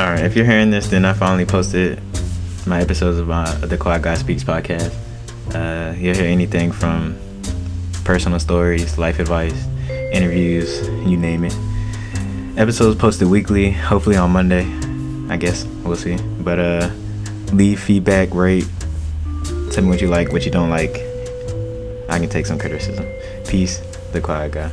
[0.00, 2.00] All right, if you're hearing this, then I finally posted
[2.66, 4.94] my episodes of my the Quiet Guy Speaks podcast.
[5.54, 7.18] Uh, you'll hear anything from
[8.02, 9.66] personal stories, life advice,
[10.10, 11.54] interviews, you name it.
[12.58, 14.64] Episodes posted weekly, hopefully on Monday.
[15.28, 16.16] I guess we'll see.
[16.40, 16.90] But uh,
[17.52, 18.66] leave feedback, rate,
[19.70, 20.94] tell me what you like, what you don't like.
[22.08, 23.04] I can take some criticism.
[23.46, 23.80] Peace,
[24.12, 24.72] the Quiet Guy.